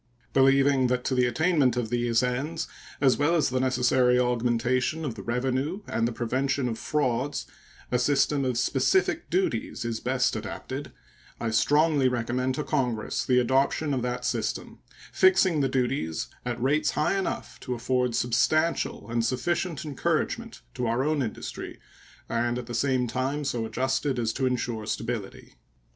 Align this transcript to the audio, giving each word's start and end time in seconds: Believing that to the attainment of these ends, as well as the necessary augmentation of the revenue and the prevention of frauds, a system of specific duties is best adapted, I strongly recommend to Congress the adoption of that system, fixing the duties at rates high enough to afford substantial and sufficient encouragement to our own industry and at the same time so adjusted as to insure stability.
Believing 0.33 0.87
that 0.87 1.03
to 1.03 1.13
the 1.13 1.27
attainment 1.27 1.77
of 1.77 1.91
these 1.91 2.23
ends, 2.23 2.67
as 2.99 3.17
well 3.19 3.35
as 3.35 3.49
the 3.49 3.59
necessary 3.59 4.17
augmentation 4.19 5.05
of 5.05 5.13
the 5.13 5.21
revenue 5.21 5.81
and 5.85 6.07
the 6.07 6.11
prevention 6.11 6.67
of 6.67 6.79
frauds, 6.79 7.45
a 7.91 7.99
system 7.99 8.43
of 8.43 8.57
specific 8.57 9.29
duties 9.29 9.85
is 9.85 9.99
best 9.99 10.35
adapted, 10.35 10.91
I 11.39 11.51
strongly 11.51 12.09
recommend 12.09 12.55
to 12.55 12.63
Congress 12.63 13.23
the 13.23 13.37
adoption 13.37 13.93
of 13.93 14.01
that 14.01 14.25
system, 14.25 14.79
fixing 15.13 15.61
the 15.61 15.69
duties 15.69 16.29
at 16.47 16.59
rates 16.59 16.89
high 16.97 17.15
enough 17.15 17.59
to 17.59 17.75
afford 17.75 18.15
substantial 18.15 19.07
and 19.07 19.23
sufficient 19.23 19.85
encouragement 19.85 20.63
to 20.73 20.87
our 20.87 21.03
own 21.03 21.21
industry 21.21 21.79
and 22.27 22.57
at 22.57 22.65
the 22.65 22.73
same 22.73 23.05
time 23.05 23.43
so 23.45 23.67
adjusted 23.67 24.17
as 24.17 24.33
to 24.33 24.47
insure 24.47 24.87
stability. 24.87 25.57